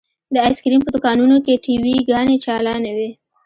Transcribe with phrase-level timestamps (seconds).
[0.33, 3.09] د ايسکريم په دوکانونو کښې ټي وي ګانې چالانې وې.